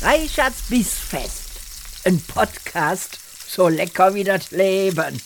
[0.00, 2.06] Reichards Bissfest.
[2.06, 5.20] Ein Podcast so lecker wie das Leben.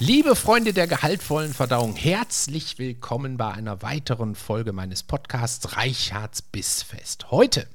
[0.00, 7.30] Liebe Freunde der gehaltvollen Verdauung, herzlich willkommen bei einer weiteren Folge meines Podcasts Reichards Bissfest.
[7.30, 7.68] Heute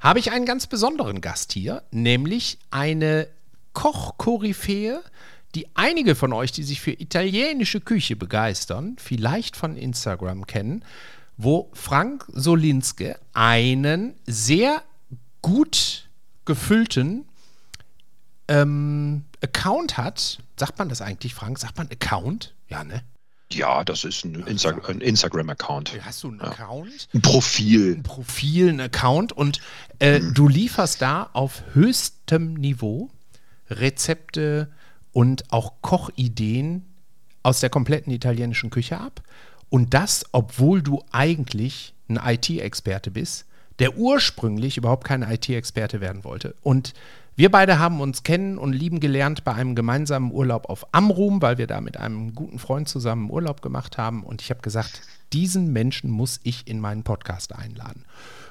[0.00, 3.26] habe ich einen ganz besonderen Gast hier, nämlich eine
[3.72, 5.02] Kochkoryphäe,
[5.54, 10.84] die einige von euch, die sich für italienische Küche begeistern, vielleicht von Instagram kennen,
[11.36, 14.82] wo Frank Solinske einen sehr
[15.42, 16.08] gut
[16.44, 17.24] gefüllten
[18.48, 20.38] ähm, Account hat.
[20.56, 21.58] Sagt man das eigentlich, Frank?
[21.58, 22.54] Sagt man Account?
[22.68, 23.02] Ja, ne?
[23.52, 25.92] Ja, das ist ein, Insta ein Instagram-Account.
[26.04, 26.46] Hast du einen ja.
[26.46, 27.08] Account?
[27.12, 27.96] Ein Profil.
[27.96, 29.32] Ein Profil, ein Account.
[29.32, 29.60] Und
[29.98, 30.34] äh, mhm.
[30.34, 33.10] du lieferst da auf höchstem Niveau
[33.68, 34.70] Rezepte
[35.12, 36.84] und auch Kochideen
[37.42, 39.22] aus der kompletten italienischen Küche ab.
[39.68, 43.46] Und das, obwohl du eigentlich ein IT-Experte bist,
[43.78, 46.54] der ursprünglich überhaupt kein IT-Experte werden wollte.
[46.62, 46.92] Und
[47.36, 51.56] wir beide haben uns kennen und lieben gelernt bei einem gemeinsamen Urlaub auf Amrum, weil
[51.56, 54.24] wir da mit einem guten Freund zusammen Urlaub gemacht haben.
[54.24, 55.00] Und ich habe gesagt,
[55.32, 58.04] diesen Menschen muss ich in meinen Podcast einladen.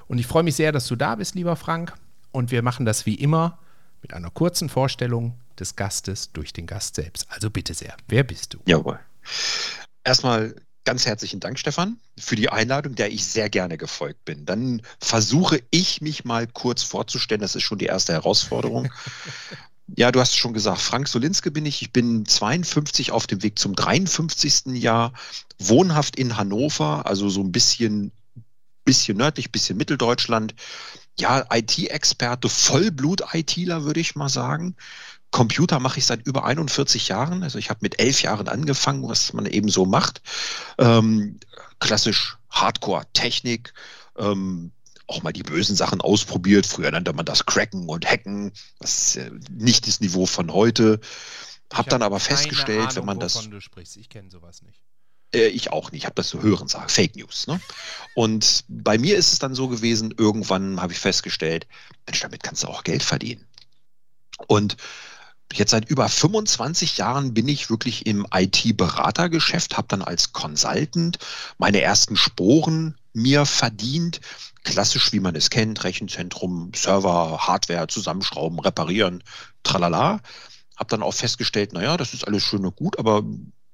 [0.07, 1.93] Und ich freue mich sehr, dass du da bist, lieber Frank.
[2.31, 3.59] Und wir machen das wie immer
[4.01, 7.25] mit einer kurzen Vorstellung des Gastes durch den Gast selbst.
[7.29, 8.59] Also bitte sehr, wer bist du?
[8.65, 8.99] Jawohl.
[10.03, 14.45] Erstmal ganz herzlichen Dank, Stefan, für die Einladung, der ich sehr gerne gefolgt bin.
[14.45, 17.41] Dann versuche ich mich mal kurz vorzustellen.
[17.41, 18.91] Das ist schon die erste Herausforderung.
[19.97, 21.81] Ja, du hast schon gesagt, Frank Solinske bin ich.
[21.81, 24.67] Ich bin 52 auf dem Weg zum 53.
[24.75, 25.13] Jahr,
[25.57, 28.11] wohnhaft in Hannover, also so ein bisschen,
[28.85, 30.53] bisschen nördlich, bisschen Mitteldeutschland.
[31.19, 34.75] Ja, IT-Experte, Vollblut-ITler, würde ich mal sagen.
[35.31, 37.43] Computer mache ich seit über 41 Jahren.
[37.43, 40.21] Also ich habe mit elf Jahren angefangen, was man eben so macht.
[40.77, 41.39] Ähm,
[41.79, 43.73] klassisch Hardcore-Technik.
[44.17, 44.71] Ähm,
[45.07, 46.65] auch mal die bösen Sachen ausprobiert.
[46.65, 48.51] Früher nannte man das Cracken und Hacken.
[48.79, 50.99] Das ist äh, nicht das Niveau von heute.
[51.71, 53.49] Hab ich dann aber festgestellt, Ahnung, wenn man das.
[53.49, 53.97] Du sprichst.
[53.97, 54.81] Ich kenne sowas nicht.
[55.33, 56.01] Äh, ich auch nicht.
[56.01, 56.89] Ich habe das zu hören sagen.
[56.89, 57.47] Fake News.
[57.47, 57.59] Ne?
[58.15, 61.67] Und bei mir ist es dann so gewesen, irgendwann habe ich festgestellt,
[62.05, 63.45] Mensch, damit kannst du auch Geld verdienen.
[64.47, 64.77] Und
[65.53, 71.17] jetzt seit über 25 Jahren bin ich wirklich im IT-Beratergeschäft, habe dann als Consultant
[71.57, 74.21] meine ersten Sporen mir verdient.
[74.63, 79.23] Klassisch, wie man es kennt, Rechenzentrum, Server, Hardware zusammenschrauben, reparieren,
[79.63, 80.19] tralala.
[80.75, 83.23] Habe dann auch festgestellt, naja, das ist alles schön und gut, aber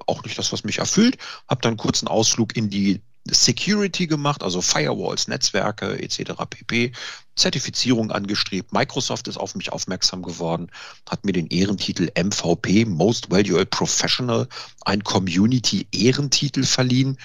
[0.05, 1.17] auch nicht das, was mich erfüllt.
[1.47, 6.33] Habe dann kurz einen Ausflug in die Security gemacht, also Firewalls, Netzwerke etc.
[6.47, 6.91] pp.
[7.35, 8.71] Zertifizierung angestrebt.
[8.71, 10.69] Microsoft ist auf mich aufmerksam geworden,
[11.09, 14.47] hat mir den Ehrentitel MVP, Most Valuable Professional,
[14.81, 17.17] ein Community-Ehrentitel verliehen.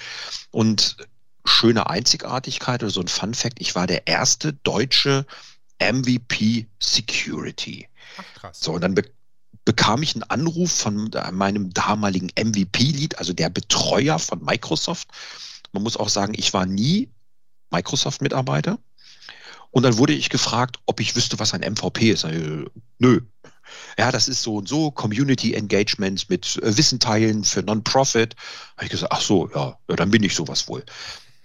[0.50, 0.96] Und
[1.44, 5.26] schöne Einzigartigkeit oder so ein Fun Fact, ich war der erste deutsche
[5.80, 7.88] MVP Security.
[8.16, 8.60] Ach, krass.
[8.60, 9.04] So, und dann be
[9.64, 15.08] bekam ich einen Anruf von meinem damaligen MVP-Lead, also der Betreuer von Microsoft
[15.72, 17.10] man muss auch sagen, ich war nie
[17.70, 18.78] Microsoft-Mitarbeiter.
[19.70, 22.26] Und dann wurde ich gefragt, ob ich wüsste, was ein MVP ist.
[22.98, 23.20] Nö.
[23.96, 28.34] Ja, das ist so und so, Community Engagement mit äh, Wissen teilen für Non-Profit.
[28.76, 30.84] Habe ich gesagt, ach so, ja, ja, dann bin ich sowas wohl.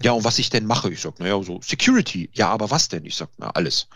[0.02, 0.92] Ja, und was ich denn mache?
[0.92, 2.32] Ich sage, naja, so Security.
[2.34, 3.06] Ja, aber was denn?
[3.06, 3.88] Ich sage, na, alles.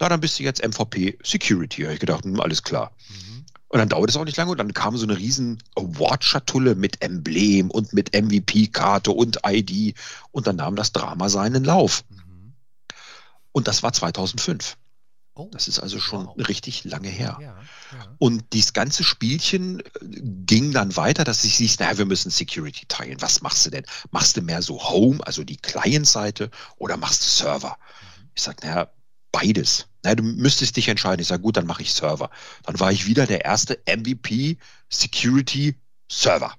[0.00, 1.82] Na, dann bist du jetzt MVP Security.
[1.82, 2.96] Habe ich gedacht, hm, alles klar.
[3.10, 3.27] Mhm.
[3.68, 7.02] Und dann dauert es auch nicht lange und dann kam so eine riesen Award-Schatulle mit
[7.02, 9.94] Emblem und mit MVP-Karte und ID
[10.30, 12.04] und dann nahm das Drama seinen Lauf.
[12.08, 12.54] Mhm.
[13.52, 14.76] Und das war 2005.
[15.34, 16.48] Oh, das ist also schon wow.
[16.48, 17.38] richtig lange her.
[17.40, 18.16] Ja, ja.
[18.18, 22.86] Und dieses ganze Spielchen äh, ging dann weiter, dass ich siehst, naja, wir müssen Security
[22.86, 23.20] teilen.
[23.20, 23.84] Was machst du denn?
[24.10, 27.76] Machst du mehr so Home, also die Client-Seite, oder machst du Server?
[27.78, 28.28] Mhm.
[28.34, 28.90] Ich sage, naja,
[29.40, 29.88] beides.
[30.04, 31.20] Na, du müsstest dich entscheiden.
[31.20, 32.30] Ich sage, gut, dann mache ich Server.
[32.64, 35.76] Dann war ich wieder der erste MVP Security
[36.10, 36.54] Server.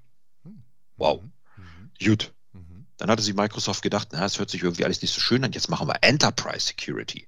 [0.97, 1.23] Wow.
[1.55, 1.91] Mhm.
[2.03, 2.33] Gut.
[2.53, 2.85] Mhm.
[2.97, 5.51] Dann hatte sich Microsoft gedacht, na, das hört sich irgendwie alles nicht so schön an.
[5.53, 7.27] Jetzt machen wir Enterprise Security.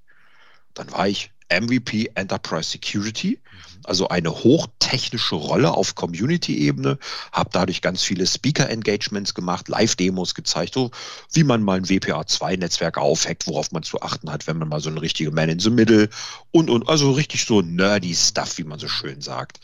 [0.74, 3.80] Dann war ich MVP Enterprise Security, mhm.
[3.84, 6.98] also eine hochtechnische Rolle auf Community-Ebene,
[7.32, 10.92] habe dadurch ganz viele Speaker-Engagements gemacht, Live-Demos gezeigt, so
[11.34, 14.90] wie man mal ein WPA2-Netzwerk aufhackt, worauf man zu achten hat, wenn man mal so
[14.90, 16.10] eine richtige Man in the Middle
[16.52, 19.60] und, und also richtig so nerdy Stuff, wie man so schön sagt.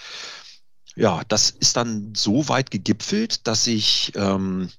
[0.95, 4.69] Ja, das ist dann so weit gegipfelt, dass ich ähm,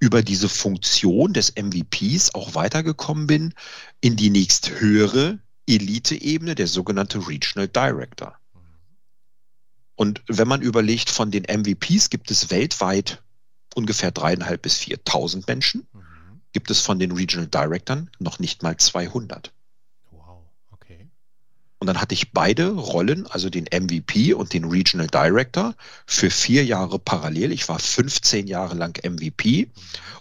[0.00, 3.54] über diese Funktion des MVPs auch weitergekommen bin
[4.00, 8.36] in die nächsthöhere Elite-Ebene, der sogenannte Regional Director.
[9.94, 13.20] Und wenn man überlegt, von den MVPs gibt es weltweit
[13.74, 15.86] ungefähr dreieinhalb bis 4.000 Menschen.
[15.92, 16.40] Mhm.
[16.52, 19.52] gibt es von den Regional Directors noch nicht mal 200.
[20.10, 21.08] Wow, okay.
[21.78, 25.74] Und dann hatte ich beide Rollen, also den MVP und den Regional Director,
[26.06, 27.52] für vier Jahre parallel.
[27.52, 29.68] Ich war 15 Jahre lang MVP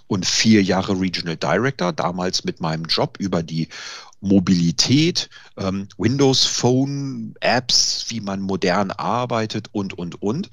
[0.07, 3.69] und vier Jahre Regional Director, damals mit meinem Job über die
[4.19, 10.49] Mobilität, ähm, Windows Phone, Apps, wie man modern arbeitet und, und, und.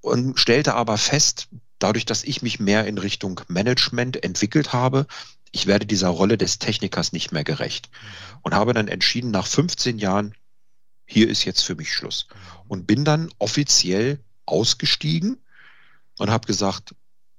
[0.00, 1.48] Und stellte aber fest,
[1.78, 5.06] dadurch, dass ich mich mehr in Richtung Management entwickelt habe,
[5.52, 7.90] ich werde dieser Rolle des Technikers nicht mehr gerecht.
[8.40, 10.34] Und habe dann entschieden, nach 15 Jahren,
[11.06, 12.26] hier ist jetzt für mich Schluss.
[12.66, 15.38] Und bin dann offiziell ausgestiegen
[16.18, 16.94] und habe gesagt,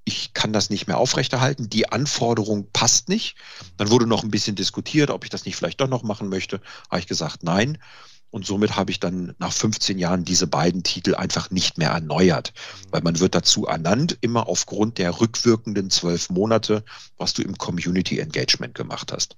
[0.06, 3.36] ich kann das nicht mehr aufrechterhalten, die Anforderung passt nicht.
[3.78, 6.62] Dann wurde noch ein bisschen diskutiert, ob ich das nicht vielleicht doch noch machen möchte.
[6.90, 7.78] Habe ich gesagt, nein.
[8.30, 12.52] Und somit habe ich dann nach 15 Jahren diese beiden Titel einfach nicht mehr erneuert,
[12.90, 16.84] weil man wird dazu ernannt, immer aufgrund der rückwirkenden zwölf Monate,
[17.18, 19.36] was du im Community Engagement gemacht hast.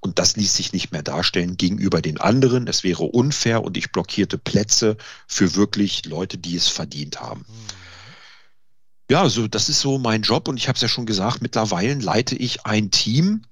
[0.00, 2.66] Und das ließ sich nicht mehr darstellen gegenüber den anderen.
[2.66, 4.96] Es wäre unfair und ich blockierte Plätze
[5.26, 7.44] für wirklich Leute, die es verdient haben.
[9.10, 11.94] Ja, so das ist so mein Job und ich habe es ja schon gesagt, mittlerweile
[11.94, 13.42] leite ich ein Team,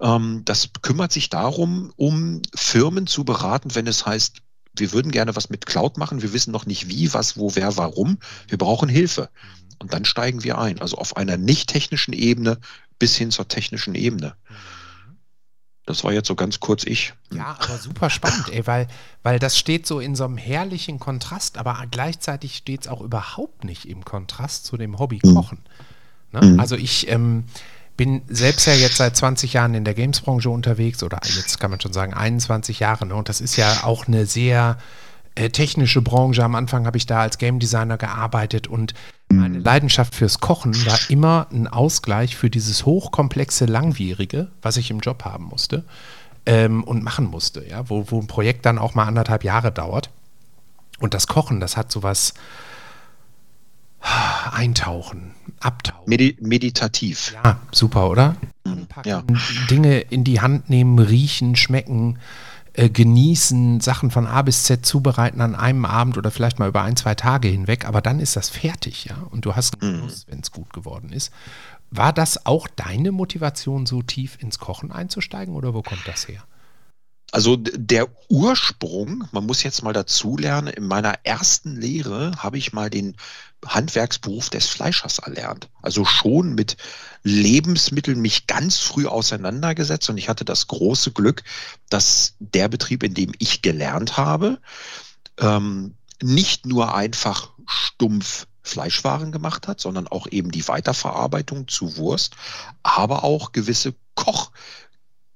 [0.00, 4.40] ähm, das kümmert sich darum, um Firmen zu beraten, wenn es heißt,
[4.76, 7.76] wir würden gerne was mit Cloud machen, wir wissen noch nicht wie, was, wo, wer,
[7.76, 8.18] warum,
[8.48, 9.30] wir brauchen Hilfe.
[9.80, 12.58] Und dann steigen wir ein, also auf einer nicht technischen Ebene
[12.98, 14.36] bis hin zur technischen Ebene.
[15.90, 17.14] Das war jetzt so ganz kurz ich.
[17.32, 18.86] Ja, aber super spannend, ey, weil,
[19.24, 23.64] weil das steht so in so einem herrlichen Kontrast, aber gleichzeitig steht es auch überhaupt
[23.64, 25.58] nicht im Kontrast zu dem Hobby Kochen.
[26.30, 26.42] Ne?
[26.42, 26.60] Mhm.
[26.60, 27.44] Also ich ähm,
[27.96, 31.80] bin selbst ja jetzt seit 20 Jahren in der Gamesbranche unterwegs oder jetzt kann man
[31.80, 33.04] schon sagen 21 Jahre.
[33.04, 33.16] Ne?
[33.16, 34.78] Und das ist ja auch eine sehr
[35.40, 36.44] äh, technische Branche.
[36.44, 38.94] Am Anfang habe ich da als Game Designer gearbeitet und
[39.32, 45.00] meine Leidenschaft fürs Kochen war immer ein Ausgleich für dieses hochkomplexe, langwierige, was ich im
[45.00, 45.84] Job haben musste
[46.46, 50.10] ähm, und machen musste, ja, wo, wo ein Projekt dann auch mal anderthalb Jahre dauert.
[50.98, 52.34] Und das Kochen, das hat sowas
[54.52, 56.04] eintauchen, abtauchen.
[56.06, 57.32] Medi meditativ.
[57.32, 58.36] Ja, super, oder?
[59.04, 59.22] Ja.
[59.70, 62.18] Dinge in die Hand nehmen, riechen, schmecken,
[62.80, 66.80] äh, genießen, Sachen von A bis Z zubereiten an einem Abend oder vielleicht mal über
[66.80, 69.16] ein, zwei Tage hinweg, aber dann ist das fertig, ja.
[69.30, 71.30] Und du hast einen Genuss, wenn es gut geworden ist.
[71.90, 76.42] War das auch deine Motivation, so tief ins Kochen einzusteigen oder wo kommt das her?
[77.32, 82.72] Also der Ursprung, man muss jetzt mal dazu lernen, in meiner ersten Lehre habe ich
[82.72, 83.16] mal den
[83.64, 85.68] Handwerksberuf des Fleischers erlernt.
[85.80, 86.76] Also schon mit
[87.22, 91.44] Lebensmitteln mich ganz früh auseinandergesetzt und ich hatte das große Glück,
[91.88, 94.58] dass der Betrieb, in dem ich gelernt habe,
[95.38, 102.34] ähm, nicht nur einfach stumpf Fleischwaren gemacht hat, sondern auch eben die Weiterverarbeitung zu Wurst,
[102.82, 103.94] aber auch gewisse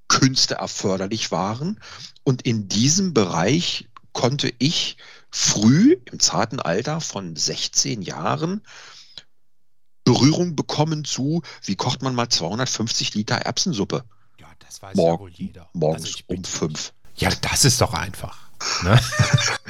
[0.07, 1.79] Kochkünste erforderlich waren.
[2.23, 4.97] Und in diesem Bereich konnte ich
[5.29, 8.61] früh im zarten Alter von 16 Jahren
[10.03, 14.03] Berührung bekommen zu, wie kocht man mal 250 Liter Erbsensuppe
[14.39, 15.69] Ja, das weiß Morgen- ja wohl jeder.
[15.73, 16.93] morgens Also um fünf.
[17.15, 18.37] Ja, das ist doch einfach.
[18.83, 18.99] Ne?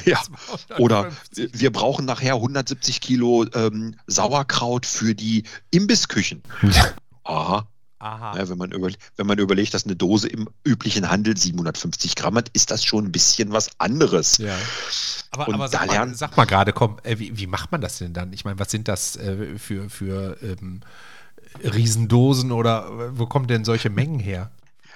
[0.06, 0.22] Ja.
[0.78, 6.44] Oder wir brauchen nachher 170 Kilo ähm, Sauerkraut für die Imbissküchen.
[7.24, 7.68] Aha.
[8.06, 12.36] Ja, wenn, man über, wenn man überlegt, dass eine Dose im üblichen Handel 750 Gramm
[12.36, 14.38] hat, ist das schon ein bisschen was anderes.
[14.38, 14.56] Ja.
[15.32, 18.14] Aber, aber sag, mal, sag mal gerade, komm, äh, wie, wie macht man das denn
[18.14, 18.32] dann?
[18.32, 20.82] Ich meine, was sind das äh, für, für ähm,
[21.64, 24.52] Riesendosen oder äh, wo kommen denn solche Mengen her?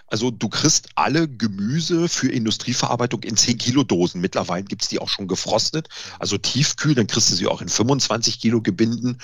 [0.08, 4.22] Also du kriegst alle Gemüse für Industrieverarbeitung in 10 Kilo Dosen.
[4.22, 5.88] Mittlerweile gibt es die auch schon gefrostet,
[6.18, 9.20] also tiefkühl, dann kriegst du sie auch in 25 Kilo Gebinden.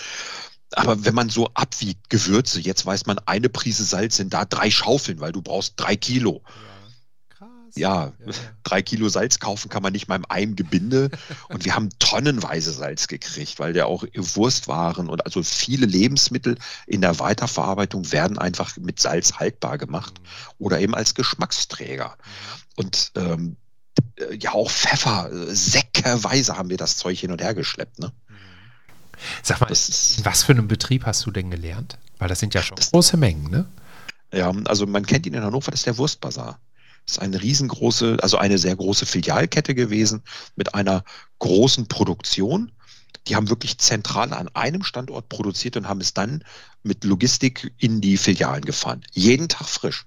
[0.73, 4.69] Aber wenn man so abwiegt, Gewürze, jetzt weiß man, eine Prise Salz sind da drei
[4.69, 6.41] Schaufeln, weil du brauchst drei Kilo.
[7.29, 7.49] Krass.
[7.75, 8.13] Ja,
[8.63, 11.11] drei Kilo Salz kaufen kann man nicht mal in einem Gebinde.
[11.49, 16.57] Und wir haben tonnenweise Salz gekriegt, weil der auch Wurstwaren und also viele Lebensmittel
[16.87, 20.13] in der Weiterverarbeitung werden einfach mit Salz haltbar gemacht
[20.57, 22.17] oder eben als Geschmacksträger.
[22.75, 23.57] Und ähm,
[24.17, 27.99] äh, ja, auch Pfeffer, äh, säckeweise haben wir das Zeug hin und her geschleppt.
[27.99, 28.11] Ne?
[29.43, 31.97] Sag mal, ist- was für einem Betrieb hast du denn gelernt?
[32.17, 33.65] Weil das sind ja schon Das- große Mengen, ne?
[34.33, 36.59] Ja, also man kennt ihn in Hannover, das ist der Wurstbazar.
[37.05, 40.23] Das ist eine riesengroße, also eine sehr große Filialkette gewesen
[40.55, 41.03] mit einer
[41.39, 42.71] großen Produktion.
[43.27, 46.43] Die haben wirklich zentral an einem Standort produziert und haben es dann
[46.83, 49.03] mit Logistik in die Filialen gefahren.
[49.13, 50.05] Jeden Tag frisch.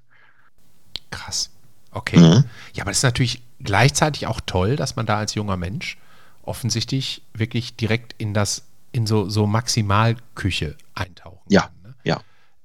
[1.11, 1.51] Krass.
[1.91, 2.19] Okay.
[2.19, 2.45] Mhm.
[2.75, 5.99] Ja, aber das ist natürlich gleichzeitig auch toll, dass man da als junger Mensch
[6.43, 11.83] offensichtlich wirklich direkt in das, in so, so Maximalküche eintauchen Ja, kann.
[11.83, 11.95] Ne?
[12.05, 12.21] ja,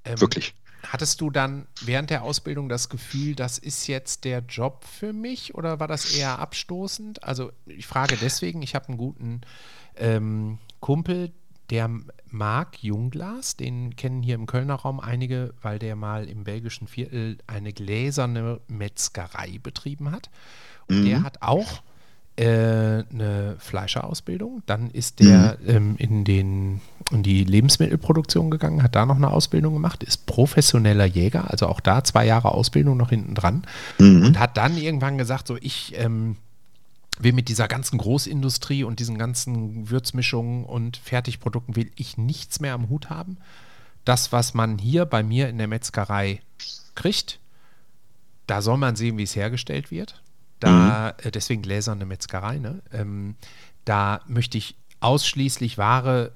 [0.05, 0.53] Ähm, wirklich.
[0.83, 5.55] hattest du dann während der Ausbildung das Gefühl, das ist jetzt der Job für mich
[5.55, 7.23] oder war das eher abstoßend?
[7.23, 9.41] Also ich frage deswegen, ich habe einen guten
[9.95, 11.31] ähm, Kumpel,
[11.69, 11.89] der
[12.29, 17.37] Marc Jungglas, den kennen hier im Kölner Raum einige, weil der mal im belgischen Viertel
[17.47, 20.29] eine gläserne Metzgerei betrieben hat.
[20.87, 21.05] Und mhm.
[21.05, 21.81] der hat auch
[22.35, 24.63] äh, eine Fleischerausbildung.
[24.65, 25.69] Dann ist der mhm.
[25.69, 31.05] ähm, in, den, in die Lebensmittelproduktion gegangen, hat da noch eine Ausbildung gemacht, ist professioneller
[31.05, 33.63] Jäger, also auch da zwei Jahre Ausbildung noch hinten dran.
[33.99, 34.25] Mhm.
[34.25, 36.37] Und hat dann irgendwann gesagt, so ich ähm,
[37.19, 42.73] will mit dieser ganzen Großindustrie und diesen ganzen Würzmischungen und Fertigprodukten will ich nichts mehr
[42.73, 43.37] am Hut haben.
[44.05, 46.41] Das, was man hier bei mir in der Metzgerei
[46.95, 47.39] kriegt,
[48.47, 50.21] da soll man sehen, wie es hergestellt wird.
[50.63, 51.27] Da, mhm.
[51.27, 52.81] äh, deswegen gläserne Metzgerei, ne?
[52.91, 53.35] Ähm,
[53.85, 56.31] da möchte ich ausschließlich Ware,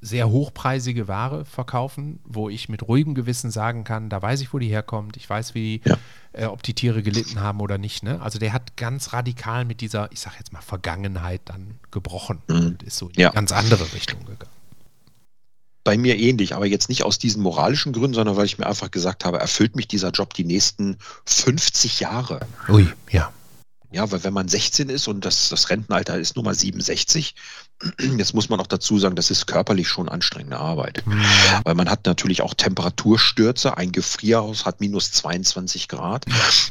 [0.00, 4.58] sehr hochpreisige Ware verkaufen, wo ich mit ruhigem Gewissen sagen kann, da weiß ich, wo
[4.58, 5.96] die herkommt, ich weiß, wie, ja.
[6.32, 8.02] äh, ob die Tiere gelitten haben oder nicht.
[8.02, 8.20] Ne?
[8.20, 12.56] Also der hat ganz radikal mit dieser, ich sag jetzt mal, Vergangenheit dann gebrochen mhm.
[12.56, 13.28] und ist so in ja.
[13.28, 14.50] eine ganz andere Richtung gegangen
[15.84, 18.90] bei mir ähnlich, aber jetzt nicht aus diesen moralischen Gründen, sondern weil ich mir einfach
[18.90, 20.96] gesagt habe, erfüllt mich dieser Job die nächsten
[21.26, 22.40] 50 Jahre.
[22.68, 23.30] Ui, ja.
[23.94, 27.36] Ja, weil wenn man 16 ist und das, das Rentenalter ist Nummer 67,
[28.18, 31.06] jetzt muss man auch dazu sagen, das ist körperlich schon anstrengende Arbeit.
[31.06, 31.24] Mhm.
[31.62, 36.26] Weil man hat natürlich auch Temperaturstürze, ein Gefrierhaus hat minus 22 Grad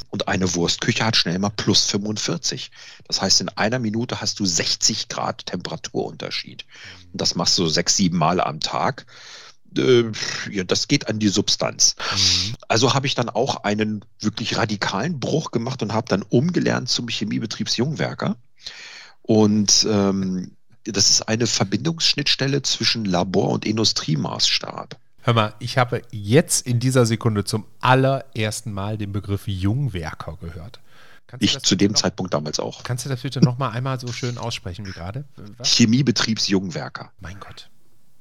[0.10, 2.72] und eine Wurstküche hat schnell mal plus 45.
[3.08, 6.66] Das heißt, in einer Minute hast du 60 Grad Temperaturunterschied.
[7.14, 9.06] Und das machst du sechs, sieben Mal am Tag
[9.78, 10.12] äh,
[10.52, 11.96] ja, das geht an die Substanz.
[12.12, 12.56] Mhm.
[12.68, 17.08] Also habe ich dann auch einen wirklich radikalen Bruch gemacht und habe dann umgelernt zum
[17.08, 18.36] Chemiebetriebsjungwerker.
[19.22, 20.52] Und ähm,
[20.84, 24.98] das ist eine Verbindungsschnittstelle zwischen Labor- und Industriemaßstab.
[25.22, 30.82] Hör mal, ich habe jetzt in dieser Sekunde zum allerersten Mal den Begriff Jungwerker gehört.
[31.40, 32.84] ich zu dem noch, Zeitpunkt damals auch.
[32.84, 35.24] Kannst du das bitte noch mal einmal so schön aussprechen wie gerade?
[35.64, 37.12] Chemiebetriebsjungwerker.
[37.22, 37.70] Mein Gott.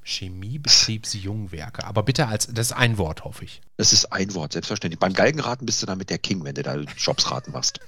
[0.05, 1.85] Chemiebetriebsjungwerke.
[1.85, 3.61] Aber bitte als, das ist ein Wort, hoffe ich.
[3.77, 4.99] Das ist ein Wort, selbstverständlich.
[4.99, 7.81] Beim Galgenraten bist du damit der King, wenn du da Jobsraten machst.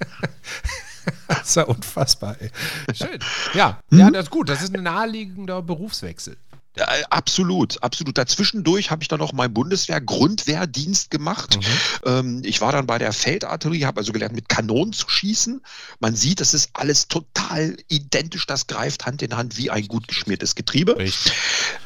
[1.28, 2.50] das ist ja unfassbar, ey.
[2.94, 3.18] Schön.
[3.54, 3.98] Ja, hm?
[3.98, 4.48] ja, das ist gut.
[4.48, 6.36] Das ist ein naheliegender Berufswechsel.
[6.76, 8.18] Ja, absolut, absolut.
[8.18, 11.56] Dazwischendurch habe ich dann noch meinen Bundeswehr-Grundwehrdienst gemacht.
[11.56, 11.62] Mhm.
[12.04, 15.60] Ähm, ich war dann bei der Feldartillerie, habe also gelernt, mit Kanonen zu schießen.
[16.00, 18.46] Man sieht, das ist alles total identisch.
[18.46, 20.98] Das greift Hand in Hand wie ein gut geschmiertes Getriebe.
[20.98, 21.32] Richtig.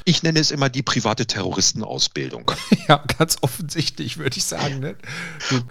[0.04, 2.50] Ich nenne es immer die private Terroristenausbildung.
[2.88, 4.78] Ja, ganz offensichtlich, würde ich sagen.
[4.78, 4.97] Ne?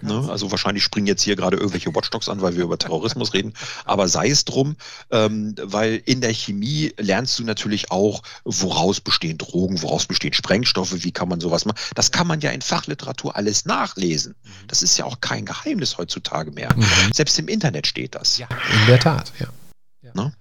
[0.02, 0.28] Ne?
[0.30, 3.54] Also wahrscheinlich springen jetzt hier gerade irgendwelche Watchdogs an, weil wir über Terrorismus reden.
[3.84, 4.76] Aber sei es drum,
[5.10, 11.02] ähm, weil in der Chemie lernst du natürlich auch, woraus bestehen Drogen, woraus bestehen Sprengstoffe,
[11.02, 11.78] wie kann man sowas machen.
[11.94, 14.34] Das kann man ja in Fachliteratur alles nachlesen.
[14.42, 14.50] Mhm.
[14.68, 16.74] Das ist ja auch kein Geheimnis heutzutage mehr.
[16.76, 16.84] Mhm.
[17.14, 18.36] Selbst im Internet steht das.
[18.36, 18.48] Ja,
[18.80, 19.46] in der Tat, ja.
[20.02, 20.12] ja.
[20.14, 20.32] Ne?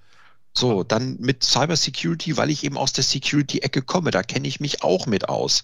[0.53, 4.83] So, dann mit Cybersecurity, weil ich eben aus der Security-Ecke komme, da kenne ich mich
[4.83, 5.63] auch mit aus.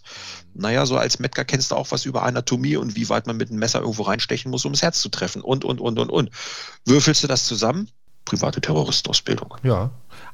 [0.53, 0.61] Mhm.
[0.61, 3.49] Naja, so als Metzger kennst du auch was über Anatomie und wie weit man mit
[3.49, 6.29] einem Messer irgendwo reinstechen muss, um das Herz zu treffen und, und, und, und, und.
[6.85, 7.89] Würfelst du das zusammen?
[8.25, 9.57] Private Terroristenausbildung.
[9.63, 9.91] Ja,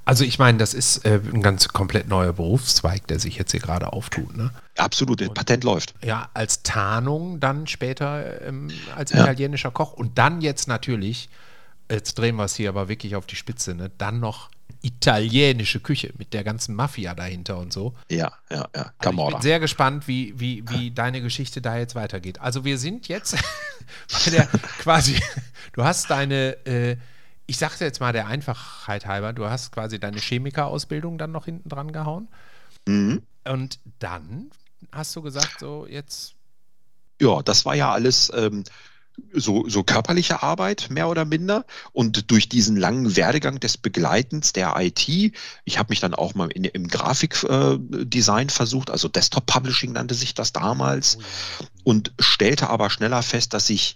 [0.09, 3.59] also ich meine, das ist äh, ein ganz komplett neuer Berufszweig, der sich jetzt hier
[3.59, 4.35] gerade auftut.
[4.35, 4.49] Ne?
[4.75, 5.93] Absolut, das Patent läuft.
[6.03, 9.21] Ja, als Tarnung dann später ähm, als ja.
[9.21, 11.29] italienischer Koch und dann jetzt natürlich,
[11.91, 13.91] jetzt drehen wir es hier aber wirklich auf die Spitze, ne?
[13.99, 14.49] dann noch
[14.81, 17.93] italienische Küche mit der ganzen Mafia dahinter und so.
[18.09, 18.91] Ja, ja, ja.
[18.97, 22.41] Also ich bin sehr gespannt, wie, wie, wie deine Geschichte da jetzt weitergeht.
[22.41, 23.37] Also wir sind jetzt
[24.25, 24.47] bei der
[24.79, 25.21] quasi,
[25.73, 26.97] du hast deine äh,
[27.49, 31.67] ich sagte jetzt mal der Einfachheit halber, du hast quasi deine Chemikerausbildung dann noch hinten
[31.67, 32.27] dran gehauen.
[32.87, 33.23] Mhm.
[33.43, 34.51] Und dann
[34.91, 36.35] hast du gesagt, so jetzt.
[37.19, 38.65] Ja, das war ja alles ähm,
[39.33, 41.65] so, so körperliche Arbeit, mehr oder minder.
[41.91, 46.51] Und durch diesen langen Werdegang des Begleitens der IT, ich habe mich dann auch mal
[46.51, 52.69] in, im Grafikdesign äh, versucht, also Desktop Publishing nannte sich das damals, oh und stellte
[52.69, 53.95] aber schneller fest, dass ich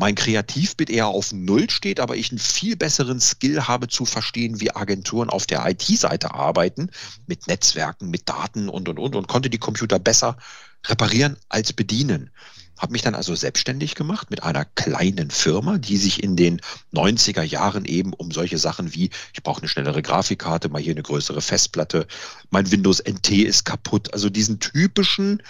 [0.00, 4.58] mein Kreativbit eher auf Null steht, aber ich einen viel besseren Skill habe zu verstehen,
[4.58, 6.90] wie Agenturen auf der IT-Seite arbeiten,
[7.26, 10.38] mit Netzwerken, mit Daten und, und, und, und konnte die Computer besser
[10.86, 12.30] reparieren als bedienen.
[12.78, 16.62] Habe mich dann also selbstständig gemacht mit einer kleinen Firma, die sich in den
[16.94, 21.02] 90er Jahren eben um solche Sachen wie, ich brauche eine schnellere Grafikkarte, mal hier eine
[21.02, 22.06] größere Festplatte,
[22.48, 25.42] mein Windows NT ist kaputt, also diesen typischen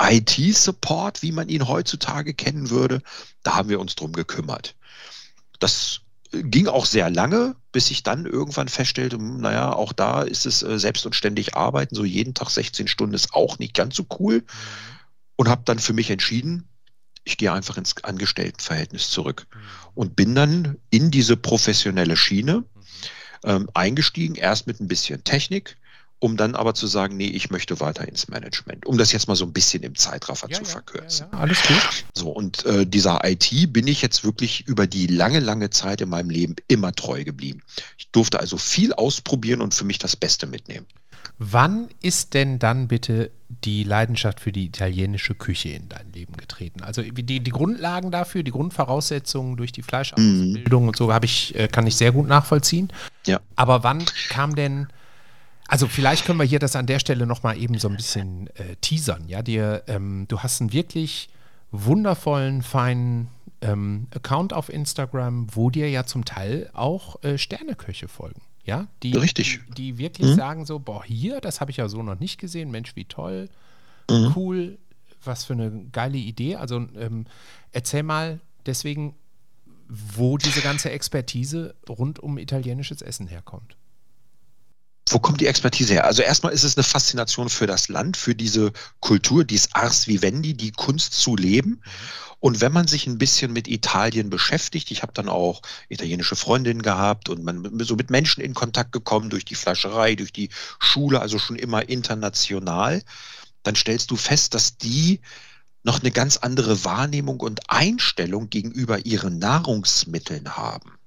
[0.00, 3.02] IT-Support, wie man ihn heutzutage kennen würde,
[3.42, 4.74] da haben wir uns drum gekümmert.
[5.60, 10.46] Das ging auch sehr lange, bis ich dann irgendwann feststellte, hm, naja, auch da ist
[10.46, 13.94] es äh, selbst und ständig arbeiten, so jeden Tag 16 Stunden ist auch nicht ganz
[13.94, 14.44] so cool.
[15.36, 16.68] und habe dann für mich entschieden,
[17.24, 19.46] ich gehe einfach ins Angestelltenverhältnis zurück.
[19.94, 22.64] Und bin dann in diese professionelle Schiene
[23.44, 25.76] ähm, eingestiegen, erst mit ein bisschen Technik,
[26.24, 29.36] um dann aber zu sagen, nee, ich möchte weiter ins Management, um das jetzt mal
[29.36, 31.26] so ein bisschen im Zeitraffer Ja, zu ja, verkürzen.
[31.30, 31.38] Ja.
[31.38, 32.04] Alles gut.
[32.14, 36.08] So, und äh, dieser IT bin ich jetzt wirklich über die lange, lange Zeit in
[36.08, 37.60] meinem Leben immer treu geblieben.
[37.98, 40.86] Ich durfte also viel ausprobieren und für mich das Beste mitnehmen.
[41.36, 46.82] Wann ist denn dann bitte die Leidenschaft für die italienische Küche in dein Leben getreten?
[46.82, 51.68] Also die, die Grundlagen dafür, die Grundvoraussetzungen durch die Fleischausbildung und so habe ich, äh,
[51.68, 52.90] kann ich sehr gut nachvollziehen.
[53.26, 53.40] Ja.
[53.56, 54.86] Aber wann kam denn,
[55.68, 58.76] also vielleicht können wir hier das an der Stelle nochmal eben so ein bisschen äh,
[58.80, 61.28] teasern, ja, dir, ähm, du hast einen wirklich
[61.70, 63.28] wundervollen, feinen
[63.60, 68.42] ähm, Account auf Instagram, wo dir ja zum Teil auch äh, Sterneköche folgen.
[68.64, 69.60] Ja, die, Richtig.
[69.68, 70.34] die, die wirklich Mhm.
[70.34, 73.48] sagen so, boah, hier, das habe ich ja so noch nicht gesehen, Mensch, wie toll,
[74.10, 74.32] Mhm.
[74.36, 74.78] cool,
[75.24, 76.56] was für eine geile Idee.
[76.56, 77.24] Also ähm,
[77.72, 79.14] erzähl mal deswegen,
[79.88, 83.76] wo diese ganze Expertise rund um italienisches Essen herkommt.
[85.08, 86.06] Wo kommt die Expertise her?
[86.06, 90.54] Also erstmal ist es eine Faszination für das Land, für diese Kultur, dieses Ars Vivendi,
[90.54, 91.82] die Kunst zu leben.
[92.40, 96.82] Und wenn man sich ein bisschen mit Italien beschäftigt, ich habe dann auch italienische Freundinnen
[96.82, 101.20] gehabt und man so mit Menschen in Kontakt gekommen durch die Fleischerei, durch die Schule,
[101.20, 103.02] also schon immer international,
[103.62, 105.20] dann stellst du fest, dass die
[105.84, 110.98] noch eine ganz andere Wahrnehmung und Einstellung gegenüber ihren Nahrungsmitteln haben.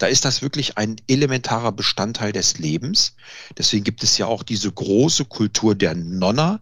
[0.00, 3.16] Da ist das wirklich ein elementarer Bestandteil des Lebens.
[3.58, 6.60] Deswegen gibt es ja auch diese große Kultur der Nonna,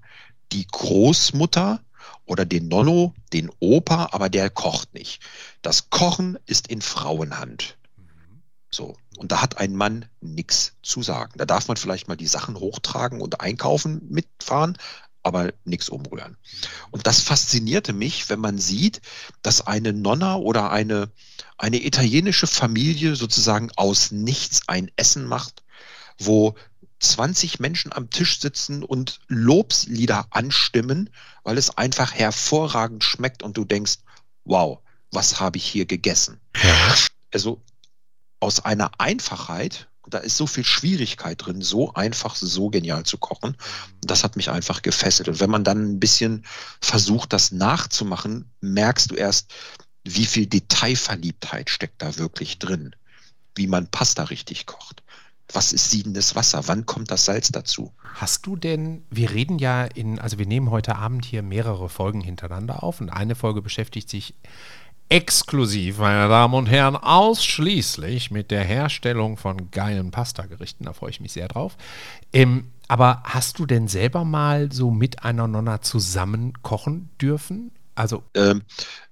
[0.51, 1.81] die Großmutter
[2.27, 5.23] oder den Nonno, den Opa, aber der kocht nicht.
[5.63, 7.79] Das Kochen ist in Frauenhand.
[8.73, 8.97] So.
[9.19, 11.35] Und da hat ein Mann nichts zu sagen.
[11.37, 14.77] Da darf man vielleicht mal die Sachen hochtragen und einkaufen, mitfahren,
[15.29, 16.37] aber nichts umrühren.
[16.91, 19.01] Und das faszinierte mich, wenn man sieht,
[19.43, 21.11] dass eine Nonna oder eine,
[21.57, 25.63] eine italienische Familie sozusagen aus nichts ein Essen macht,
[26.19, 26.57] wo
[27.01, 31.11] 20 Menschen am Tisch sitzen und Lobslieder anstimmen,
[31.45, 33.99] weil es einfach hervorragend schmeckt und du denkst,
[34.45, 34.81] wow,
[35.13, 36.41] was habe ich hier gegessen?
[37.33, 37.63] Also
[38.41, 43.57] aus einer Einfachheit, da ist so viel Schwierigkeit drin, so einfach, so genial zu kochen.
[44.01, 45.29] Das hat mich einfach gefesselt.
[45.29, 46.45] Und wenn man dann ein bisschen
[46.81, 49.53] versucht, das nachzumachen, merkst du erst,
[50.05, 52.95] wie viel Detailverliebtheit steckt da wirklich drin.
[53.55, 55.03] Wie man Pasta richtig kocht.
[55.53, 56.69] Was ist siedendes Wasser?
[56.69, 57.93] Wann kommt das Salz dazu?
[58.15, 62.21] Hast du denn, wir reden ja in, also wir nehmen heute Abend hier mehrere Folgen
[62.21, 64.35] hintereinander auf und eine Folge beschäftigt sich
[65.09, 70.87] exklusiv, meine Damen und Herren, ausschließlich mit der Herstellung von geilen Pastagerichten.
[70.87, 71.77] Da freue ich mich sehr drauf.
[72.33, 77.71] Ähm, aber hast du denn selber mal so mit einer Nonna zusammen kochen dürfen?
[77.95, 78.63] Also, Ähm,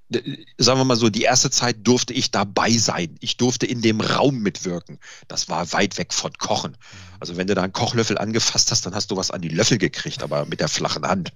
[0.09, 3.17] sagen wir mal so, die erste Zeit durfte ich dabei sein.
[3.21, 4.99] Ich durfte in dem Raum mitwirken.
[5.27, 6.77] Das war weit weg von Kochen.
[7.19, 9.79] Also wenn du da einen Kochlöffel angefasst hast, dann hast du was an die Löffel
[9.79, 11.33] gekriegt, aber mit der flachen Hand.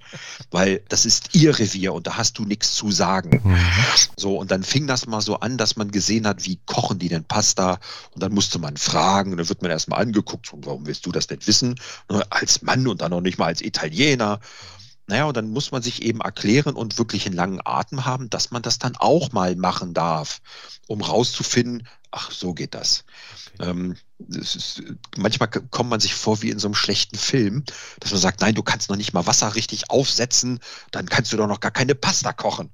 [0.50, 3.42] Weil das ist ihr Revier und da hast du nichts zu sagen.
[4.16, 7.08] So, und dann fing das mal so an, dass man gesehen hat, wie kochen die
[7.08, 7.80] denn Pasta?
[8.14, 11.12] Und dann musste man fragen, und dann wird man erstmal angeguckt, so, warum willst du
[11.12, 11.80] das nicht wissen?
[12.28, 14.38] Als Mann und dann noch nicht mal als Italiener.
[15.10, 18.52] Naja, und dann muss man sich eben erklären und wirklich einen langen Atem haben, dass
[18.52, 20.40] man das dann auch mal machen darf,
[20.86, 23.04] um rauszufinden, ach, so geht das.
[23.58, 24.82] Ähm, das ist,
[25.16, 27.64] manchmal kommt man sich vor wie in so einem schlechten Film,
[27.98, 30.60] dass man sagt, nein, du kannst noch nicht mal Wasser richtig aufsetzen,
[30.92, 32.70] dann kannst du doch noch gar keine Pasta kochen.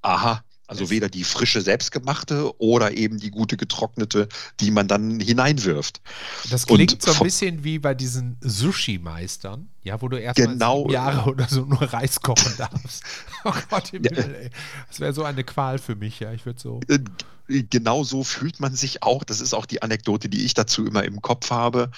[0.00, 4.26] Aha, also weder die frische selbstgemachte oder eben die gute getrocknete,
[4.60, 6.00] die man dann hineinwirft.
[6.48, 10.90] das Und klingt so ein bisschen wie bei diesen Sushi-Meistern, ja, wo du erst Genau.
[10.90, 13.04] Jahre oder so nur Reis kochen darfst.
[13.44, 14.10] Oh Gott im Ja.
[14.10, 14.50] Himmel, ey.
[14.88, 16.32] Das wäre so eine Qual für mich, ja.
[16.32, 16.80] Ich würde so.
[16.88, 16.98] Äh,
[17.46, 19.22] Genau so fühlt man sich auch.
[19.22, 21.90] Das ist auch die Anekdote, die ich dazu immer im Kopf habe.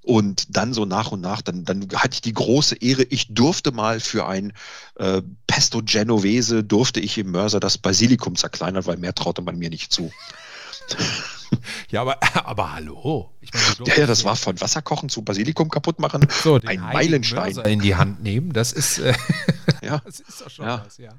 [0.00, 3.72] Und dann so nach und nach, dann, dann hatte ich die große Ehre, ich durfte
[3.72, 4.52] mal für ein
[4.94, 9.70] äh, Pesto Genovese, durfte ich im Mörser das Basilikum zerkleinern, weil mehr traute man mir
[9.70, 10.12] nicht zu.
[11.90, 13.30] Ja, aber, aber hallo.
[13.40, 16.26] Ich meine, du Ja, ja, das war von Wasserkochen zu Basilikum kaputt machen.
[16.42, 17.54] so, ein Meilenstein.
[17.54, 18.52] Mörser in die Hand nehmen.
[18.52, 19.14] Das ist, äh,
[19.82, 20.00] Ja.
[20.04, 20.82] das ist doch schon Ja.
[20.86, 21.10] was, ja.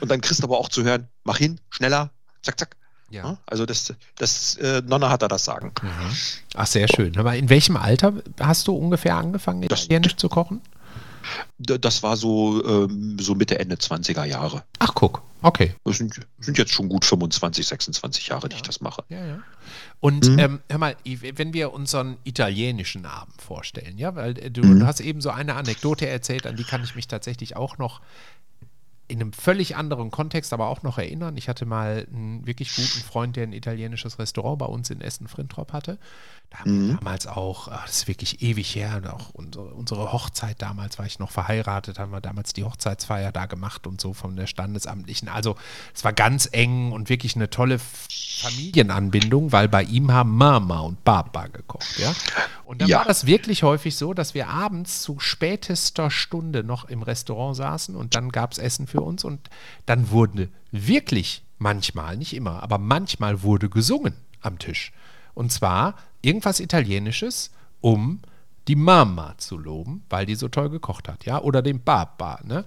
[0.00, 2.10] Und dann kriegst du aber auch zu hören, mach hin, schneller,
[2.42, 2.76] zack, zack.
[3.10, 3.38] Ja.
[3.46, 5.72] Also das, das äh, Nonna hat da das Sagen.
[6.56, 7.16] Ach, sehr schön.
[7.16, 10.60] Aber in welchem Alter hast du ungefähr angefangen, Das- Italienisch zu kochen?
[11.58, 14.64] Das war so, ähm, so Mitte, Ende 20er Jahre.
[14.78, 15.22] Ach, guck.
[15.42, 15.74] Okay.
[15.84, 19.04] Das sind, sind jetzt schon gut 25, 26 Jahre, die ich das mache.
[19.10, 19.38] Ja, ja.
[20.00, 20.38] Und Mhm.
[20.38, 24.80] ähm, hör mal, wenn wir unseren italienischen Abend vorstellen, ja, weil äh, du, Mhm.
[24.80, 28.00] du hast eben so eine Anekdote erzählt, an die kann ich mich tatsächlich auch noch
[29.06, 31.36] in einem völlig anderen Kontext aber auch noch erinnern.
[31.36, 35.72] Ich hatte mal einen wirklich guten Freund, der ein italienisches Restaurant bei uns in Essen-Frintrop
[35.72, 35.98] hatte.
[36.50, 36.88] Da haben mhm.
[36.88, 40.98] wir damals auch, ach, das ist wirklich ewig her, und auch unsere, unsere, Hochzeit damals,
[40.98, 44.46] war ich noch verheiratet, haben wir damals die Hochzeitsfeier da gemacht und so von der
[44.46, 45.28] Standesamtlichen.
[45.28, 45.56] Also
[45.94, 51.02] es war ganz eng und wirklich eine tolle Familienanbindung, weil bei ihm haben Mama und
[51.04, 52.14] Papa gekocht, ja.
[52.64, 52.98] Und dann ja.
[52.98, 57.96] war das wirklich häufig so, dass wir abends zu spätester Stunde noch im Restaurant saßen
[57.96, 59.50] und dann gab es Essen für uns und
[59.86, 64.92] dann wurde wirklich manchmal, nicht immer, aber manchmal wurde gesungen am Tisch.
[65.34, 68.20] Und zwar irgendwas Italienisches, um
[68.68, 72.64] die Mama zu loben, weil die so toll gekocht hat, ja, oder den Papa, ne?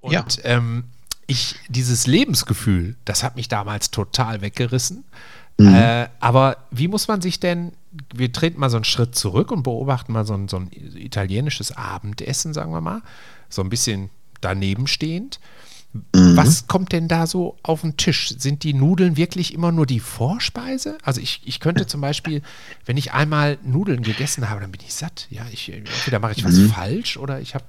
[0.00, 0.24] Und ja.
[0.44, 0.84] ähm,
[1.26, 5.04] ich, dieses Lebensgefühl, das hat mich damals total weggerissen.
[5.58, 5.74] Mhm.
[5.74, 7.72] Äh, aber wie muss man sich denn,
[8.14, 11.76] wir treten mal so einen Schritt zurück und beobachten mal so ein, so ein italienisches
[11.76, 13.02] Abendessen, sagen wir mal,
[13.48, 15.38] so ein bisschen daneben stehend.
[15.92, 16.36] Mhm.
[16.36, 18.34] Was kommt denn da so auf den Tisch?
[18.38, 20.98] Sind die Nudeln wirklich immer nur die Vorspeise?
[21.02, 22.42] Also ich, ich könnte zum Beispiel,
[22.86, 25.26] wenn ich einmal Nudeln gegessen habe, dann bin ich satt.
[25.30, 26.70] Ja, ich, entweder mache ich was mhm.
[26.70, 27.64] falsch oder ich habe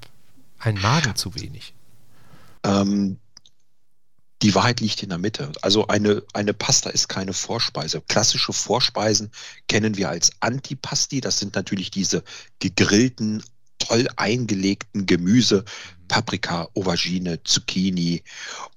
[0.59, 1.73] einen Magen zu wenig.
[2.63, 3.17] Ähm,
[4.41, 5.51] die Wahrheit liegt in der Mitte.
[5.61, 8.01] Also eine, eine Pasta ist keine Vorspeise.
[8.07, 9.31] Klassische Vorspeisen
[9.67, 11.21] kennen wir als Antipasti.
[11.21, 12.23] Das sind natürlich diese
[12.59, 13.43] gegrillten,
[13.81, 15.65] toll eingelegten Gemüse,
[16.07, 18.23] Paprika, Aubergine, Zucchini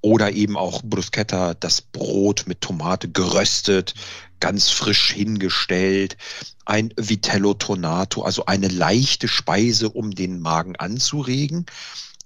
[0.01, 3.95] oder eben auch Bruschetta, das Brot mit Tomate geröstet,
[4.41, 6.17] ganz frisch hingestellt,
[6.65, 11.67] ein Vitello Tonato, also eine leichte Speise, um den Magen anzuregen.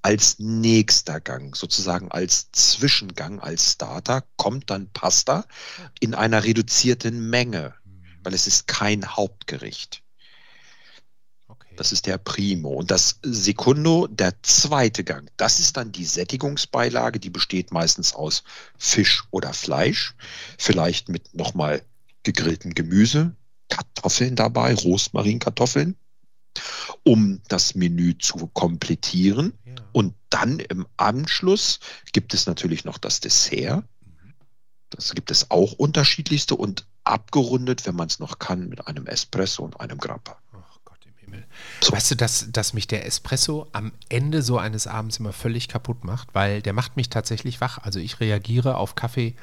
[0.03, 5.45] Als nächster Gang, sozusagen als Zwischengang, als Starter, kommt dann Pasta
[6.01, 7.75] in einer reduzierten Menge,
[8.23, 10.03] weil es ist kein Hauptgericht.
[11.79, 12.71] Das ist der Primo.
[12.71, 18.43] Und das Secundo, der zweite Gang, das ist dann die Sättigungsbeilage, die besteht meistens aus
[18.77, 20.17] Fisch oder Fleisch,
[20.59, 21.83] vielleicht mit nochmal
[22.25, 23.37] gegrilltem Gemüse,
[23.69, 25.95] Kartoffeln dabei, Rosmarinkartoffeln,
[27.05, 29.53] um das Menü zu komplettieren.
[29.65, 29.75] Ja.
[29.93, 31.79] Und dann im Anschluss
[32.13, 33.85] gibt es natürlich noch das Dessert.
[34.91, 39.63] Das gibt es auch unterschiedlichste und abgerundet, wenn man es noch kann, mit einem Espresso
[39.63, 40.41] und einem Grappa.
[41.39, 41.47] Himmel.
[41.81, 41.93] So.
[41.93, 46.05] Weißt du, dass, dass mich der Espresso am Ende so eines Abends immer völlig kaputt
[46.05, 47.79] macht, weil der macht mich tatsächlich wach.
[47.79, 49.35] Also ich reagiere auf Kaffee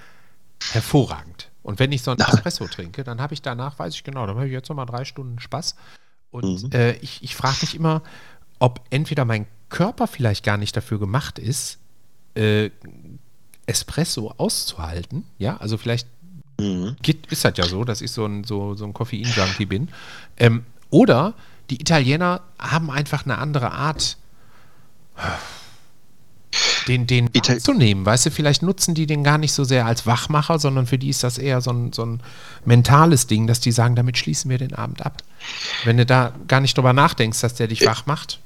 [0.72, 1.52] hervorragend.
[1.64, 4.36] Und wenn ich so einen Espresso trinke, dann habe ich danach, weiß ich genau, dann
[4.36, 5.76] habe ich jetzt noch mal drei Stunden Spaß.
[6.32, 6.72] Und mhm.
[6.72, 8.04] äh, ich, ich frage mich immer,
[8.60, 11.80] ob entweder mein Körper vielleicht gar nicht dafür gemacht ist,
[12.36, 12.70] äh,
[13.66, 15.26] Espresso auszuhalten.
[15.38, 16.08] Ja, also vielleicht
[16.60, 16.96] mhm.
[17.02, 19.90] geht, ist das ja so, dass ich so ein, so, so ein Koffein-Junkie bin.
[20.38, 21.34] Ähm, oder
[21.70, 24.18] die Italiener haben einfach eine andere Art,
[26.88, 28.06] den, den Ital zu nehmen.
[28.06, 31.10] Weißt du, vielleicht nutzen die den gar nicht so sehr als Wachmacher, sondern für die
[31.10, 32.22] ist das eher so ein, so ein
[32.64, 35.24] mentales Ding, dass die sagen, damit schließen wir den Abend ab.
[35.84, 38.40] Wenn du da gar nicht drüber nachdenkst, dass der dich äh, wach macht.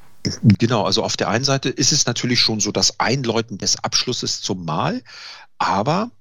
[0.43, 4.41] Genau, also auf der einen Seite ist es natürlich schon so das Einläuten des Abschlusses
[4.41, 5.01] zum Mahl,
[5.57, 6.11] aber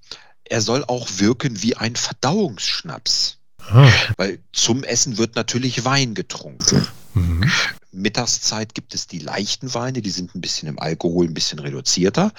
[0.45, 3.38] er soll auch wirken wie ein Verdauungsschnaps.
[3.71, 3.91] Ah.
[4.17, 6.87] Weil zum Essen wird natürlich Wein getrunken.
[7.15, 7.51] Mhm.
[7.91, 12.33] Mittagszeit gibt es die leichten Weine, die sind ein bisschen im Alkohol ein bisschen reduzierter.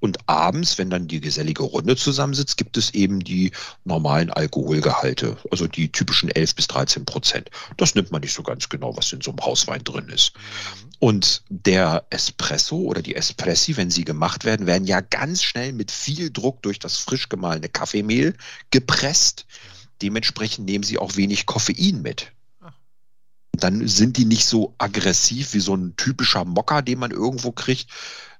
[0.00, 3.52] Und abends, wenn dann die gesellige Runde zusammensitzt, gibt es eben die
[3.84, 7.50] normalen Alkoholgehalte, also die typischen 11 bis 13 Prozent.
[7.76, 10.32] Das nimmt man nicht so ganz genau, was in so einem Hauswein drin ist.
[10.98, 15.90] Und der Espresso oder die Espressi, wenn sie gemacht werden, werden ja ganz schnell mit
[15.90, 18.34] viel Druck durch das frisch gemahlene Kaffeemehl
[18.70, 19.46] gepresst.
[20.02, 22.32] Dementsprechend nehmen sie auch wenig Koffein mit.
[23.52, 27.88] Dann sind die nicht so aggressiv wie so ein typischer Mocker, den man irgendwo kriegt,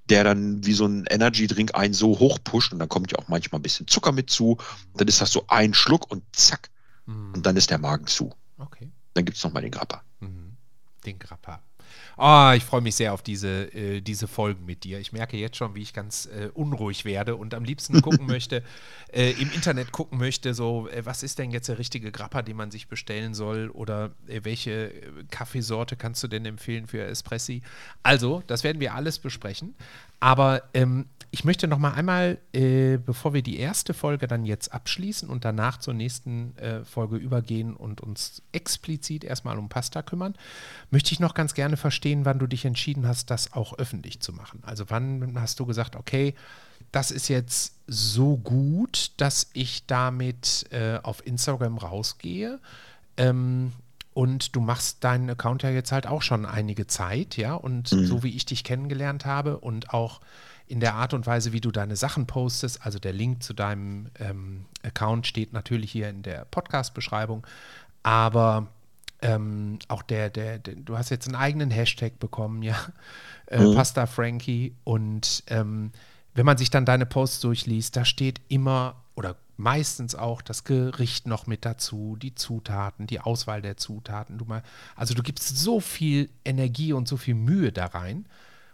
[0.09, 3.29] der dann wie so ein Energy-Drink einen so hoch pusht und dann kommt ja auch
[3.29, 4.59] manchmal ein bisschen Zucker mit zu.
[4.95, 6.71] Dann ist das so ein Schluck und zack.
[7.07, 7.35] Mhm.
[7.35, 8.35] Und dann ist der Magen zu.
[8.59, 8.91] Okay.
[9.15, 10.03] Dann gibt es nochmal den Grappa.
[10.21, 10.57] Mhm.
[11.05, 11.63] Den Grappa.
[12.19, 14.99] Oh, ich freue mich sehr auf diese, äh, diese Folgen mit dir.
[14.99, 18.63] Ich merke jetzt schon, wie ich ganz äh, unruhig werde und am liebsten gucken möchte,
[19.13, 22.57] äh, im Internet gucken möchte, so, äh, was ist denn jetzt der richtige Grappa, den
[22.57, 27.61] man sich bestellen soll oder äh, welche äh, Kaffeesorte kannst du denn empfehlen für Espressi?
[28.03, 29.75] Also, das werden wir alles besprechen.
[30.21, 34.73] Aber ähm, ich möchte noch mal einmal, äh, bevor wir die erste Folge dann jetzt
[34.73, 40.35] abschließen und danach zur nächsten äh, Folge übergehen und uns explizit erstmal um Pasta kümmern,
[40.91, 44.33] möchte ich noch ganz gerne verstehen, wann du dich entschieden hast, das auch öffentlich zu
[44.33, 44.63] machen.
[44.65, 46.35] Also wann hast du gesagt, okay,
[46.91, 52.61] das ist jetzt so gut, dass ich damit äh, auf Instagram rausgehe.
[53.19, 53.73] Ähm,
[54.17, 57.53] und du machst deinen Account ja jetzt halt auch schon einige Zeit, ja.
[57.53, 58.07] Und mhm.
[58.07, 60.23] so wie ich dich kennengelernt habe und auch
[60.67, 64.09] in der Art und Weise, wie du deine Sachen postest, also der Link zu deinem
[64.19, 67.47] ähm, Account steht natürlich hier in der Podcast-Beschreibung,
[68.03, 68.69] aber
[69.21, 72.77] ähm, auch der, der, der, du hast jetzt einen eigenen Hashtag bekommen, ja,
[73.49, 73.75] äh, mhm.
[73.75, 75.93] Pasta Frankie und ähm,
[76.33, 81.27] wenn man sich dann deine Posts durchliest, da steht immer oder meistens auch das Gericht
[81.27, 84.39] noch mit dazu, die Zutaten, die Auswahl der Zutaten.
[84.39, 84.63] Du mal,
[84.95, 88.27] also du gibst so viel Energie und so viel Mühe da rein.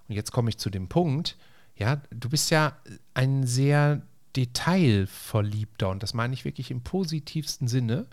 [0.08, 1.36] Und jetzt komme ich zu dem Punkt,
[1.76, 2.76] ja, du bist ja
[3.14, 4.02] ein sehr
[4.36, 8.06] detailverliebter, und das meine ich wirklich im positivsten Sinne,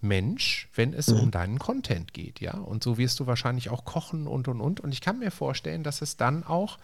[0.00, 1.20] Mensch, wenn es mhm.
[1.20, 2.52] um deinen Content geht, ja.
[2.54, 4.80] Und so wirst du wahrscheinlich auch kochen und und und.
[4.80, 6.78] Und ich kann mir vorstellen, dass es dann auch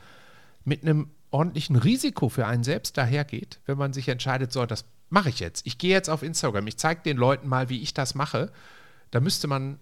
[0.65, 5.29] mit einem ordentlichen Risiko für einen selbst dahergeht, wenn man sich entscheidet, so, das mache
[5.29, 5.67] ich jetzt.
[5.67, 8.51] Ich gehe jetzt auf Instagram, ich zeige den Leuten mal, wie ich das mache.
[9.11, 9.79] Da müsste man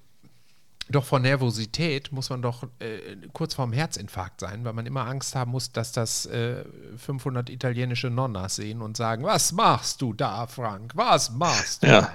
[0.90, 5.34] doch vor Nervosität, muss man doch äh, kurz vorm Herzinfarkt sein, weil man immer Angst
[5.34, 6.64] haben muss, dass das äh,
[6.96, 10.92] 500 italienische Nonnas sehen und sagen, was machst du da, Frank?
[10.94, 11.88] Was machst du?
[11.88, 12.12] Ja.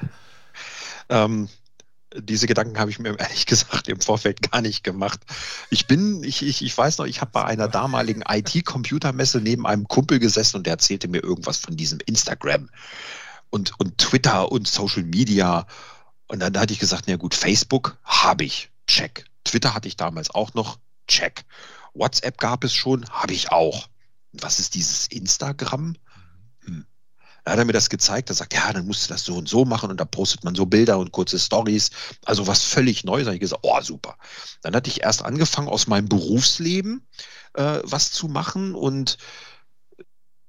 [1.10, 1.50] Ähm,
[2.20, 5.22] diese Gedanken habe ich mir ehrlich gesagt im Vorfeld gar nicht gemacht.
[5.70, 9.88] Ich bin, ich, ich, ich weiß noch, ich habe bei einer damaligen IT-Computermesse neben einem
[9.88, 12.70] Kumpel gesessen und der erzählte mir irgendwas von diesem Instagram
[13.50, 15.68] und, und Twitter und Social Media.
[16.28, 19.26] Und dann hatte ich gesagt, na gut, Facebook habe ich, check.
[19.44, 21.44] Twitter hatte ich damals auch noch, check.
[21.94, 23.88] WhatsApp gab es schon, habe ich auch.
[24.32, 25.96] Was ist dieses Instagram?
[27.44, 27.46] Hm.
[27.46, 29.50] Da hat er mir das gezeigt, er sagt, ja, dann musst du das so und
[29.50, 31.92] so machen und da postet man so Bilder und kurze Stories.
[32.26, 33.26] Also was völlig Neues.
[33.26, 34.18] Da habe ich gesagt, oh, super.
[34.62, 37.06] Dann hatte ich erst angefangen, aus meinem Berufsleben
[37.54, 39.18] äh, was zu machen und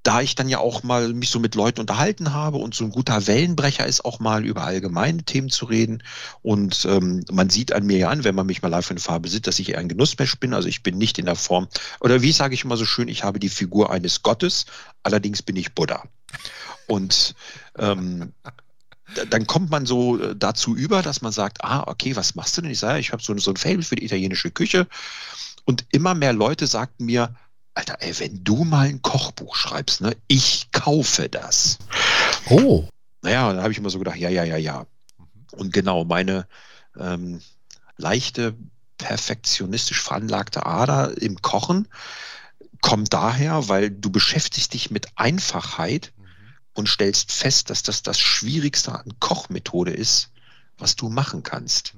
[0.04, 2.90] da ich dann ja auch mal mich so mit Leuten unterhalten habe und so ein
[2.90, 6.02] guter Wellenbrecher ist, auch mal über allgemeine Themen zu reden.
[6.42, 9.30] Und ähm, man sieht an mir ja an, wenn man mich mal live in Farbe
[9.30, 10.52] sieht, dass ich eher ein Genussmensch bin.
[10.52, 11.68] Also ich bin nicht in der Form,
[12.00, 14.66] oder wie sage ich immer so schön, ich habe die Figur eines Gottes,
[15.02, 16.04] allerdings bin ich Buddha.
[16.86, 17.34] Und
[17.78, 18.32] ähm,
[19.30, 22.62] dann kommt man so äh, dazu über, dass man sagt, ah, okay, was machst du
[22.62, 22.70] denn?
[22.70, 24.86] Ich sage, ich habe so, so ein Fable für die italienische Küche.
[25.64, 27.34] Und immer mehr Leute sagten mir,
[27.74, 31.78] Alter, ey, wenn du mal ein Kochbuch schreibst, ne, ich kaufe das.
[32.48, 32.88] Oh.
[33.22, 34.86] Naja, dann habe ich immer so gedacht, ja, ja, ja, ja.
[35.52, 36.46] Und genau, meine
[36.98, 37.40] ähm,
[37.96, 38.54] leichte,
[38.98, 41.88] perfektionistisch veranlagte Ader im Kochen
[42.80, 46.13] kommt daher, weil du beschäftigst dich mit Einfachheit mhm.
[46.74, 50.30] Und stellst fest, dass das das Schwierigste an Kochmethode ist,
[50.76, 51.94] was du machen kannst.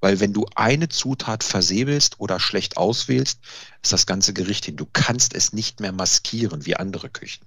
[0.00, 3.40] Weil wenn du eine Zutat versäbelst oder schlecht auswählst,
[3.82, 4.76] ist das ganze Gericht hin.
[4.76, 7.46] Du kannst es nicht mehr maskieren wie andere Küchen.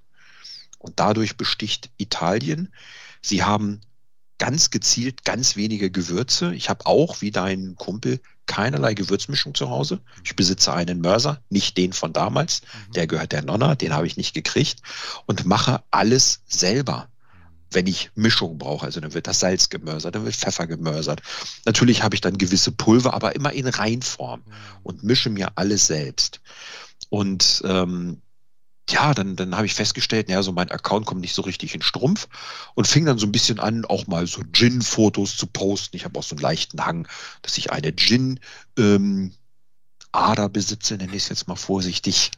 [0.79, 2.73] Und dadurch besticht Italien.
[3.21, 3.81] Sie haben
[4.37, 6.53] ganz gezielt ganz wenige Gewürze.
[6.53, 9.99] Ich habe auch, wie dein Kumpel, keinerlei Gewürzmischung zu Hause.
[10.23, 12.61] Ich besitze einen Mörser, nicht den von damals.
[12.61, 12.93] Mhm.
[12.93, 14.81] Der gehört der Nonna, den habe ich nicht gekriegt.
[15.25, 17.09] Und mache alles selber
[17.71, 18.85] wenn ich Mischung brauche.
[18.85, 21.21] Also dann wird das Salz gemörsert, dann wird Pfeffer gemörsert.
[21.65, 24.53] Natürlich habe ich dann gewisse Pulver, aber immer in Reinform mhm.
[24.83, 26.39] und mische mir alles selbst.
[27.09, 28.21] Und ähm,
[28.89, 31.81] ja, dann, dann habe ich festgestellt, ja, so mein Account kommt nicht so richtig in
[31.81, 32.27] Strumpf
[32.73, 35.97] und fing dann so ein bisschen an, auch mal so Gin-Fotos zu posten.
[35.97, 37.07] Ich habe auch so einen leichten Hang,
[37.41, 38.39] dass ich eine Gin
[38.77, 39.33] ähm,
[40.11, 42.31] Ader besitze, nenne ich es jetzt mal vorsichtig.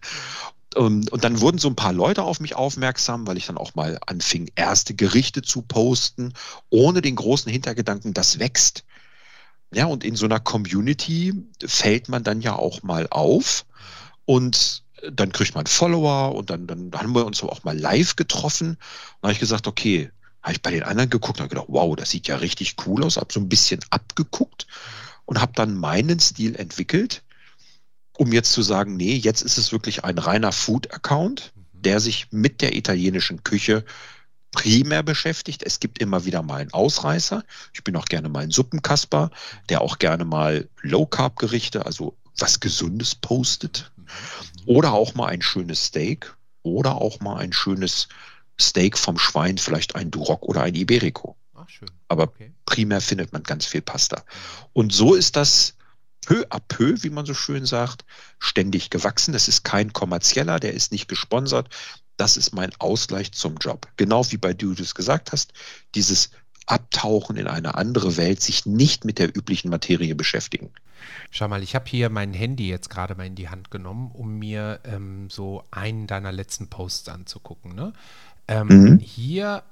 [0.75, 3.57] Und, ähm, und dann wurden so ein paar Leute auf mich aufmerksam, weil ich dann
[3.57, 6.33] auch mal anfing, erste Gerichte zu posten,
[6.69, 8.83] ohne den großen Hintergedanken, das wächst.
[9.71, 11.33] Ja, und in so einer Community
[11.63, 13.65] fällt man dann ja auch mal auf
[14.25, 18.69] und dann kriegt man Follower und dann, dann haben wir uns auch mal live getroffen.
[18.69, 18.77] Und
[19.21, 21.95] da habe ich gesagt, okay, habe ich bei den anderen geguckt und habe gedacht, wow,
[21.95, 24.67] das sieht ja richtig cool aus, habe so ein bisschen abgeguckt
[25.25, 27.23] und habe dann meinen Stil entwickelt
[28.19, 31.81] um jetzt zu sagen, nee, jetzt ist es wirklich ein reiner Food-Account, mhm.
[31.81, 33.85] der sich mit der italienischen Küche
[34.51, 35.63] primär beschäftigt.
[35.63, 37.45] Es gibt immer wieder mal einen Ausreißer.
[37.73, 39.31] Ich bin auch gerne mal ein Suppenkasper,
[39.69, 43.89] der auch gerne mal Low-Carb-Gerichte, also was Gesundes postet.
[44.69, 48.07] Oder auch mal ein schönes Steak oder auch mal ein schönes
[48.61, 51.35] Steak vom Schwein, vielleicht ein Duroc oder ein Iberico.
[51.55, 51.89] Ach, schön.
[52.07, 52.53] Aber okay.
[52.65, 54.23] primär findet man ganz viel Pasta.
[54.73, 55.73] Und so ist das
[56.21, 58.05] peu à peu, wie man so schön sagt,
[58.37, 59.33] ständig gewachsen.
[59.33, 61.75] Das ist kein kommerzieller, der ist nicht gesponsert.
[62.17, 63.87] Das ist mein Ausgleich zum Job.
[63.97, 65.51] Genau wie bei du das gesagt hast,
[65.95, 66.29] dieses
[66.69, 70.71] Abtauchen in eine andere Welt, sich nicht mit der üblichen Materie beschäftigen.
[71.31, 74.37] Schau mal, ich habe hier mein Handy jetzt gerade mal in die Hand genommen, um
[74.37, 77.73] mir ähm, so einen deiner letzten Posts anzugucken.
[77.73, 77.93] Ne?
[78.47, 78.99] Ähm, mhm.
[78.99, 79.63] Hier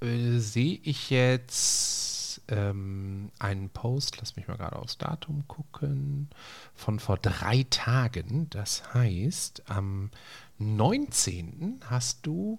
[0.00, 6.28] äh, sehe ich jetzt ähm, einen Post, lass mich mal gerade aufs Datum gucken,
[6.74, 8.48] von vor drei Tagen.
[8.50, 10.10] Das heißt, am
[10.58, 11.80] 19.
[11.88, 12.58] hast du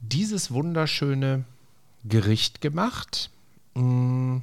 [0.00, 1.44] dieses wunderschöne
[2.08, 3.30] Gericht gemacht.
[3.74, 4.38] Mm,